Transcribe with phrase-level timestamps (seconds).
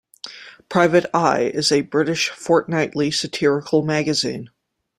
[0.67, 4.49] Private Eye is a British fortnightly satirical magazine.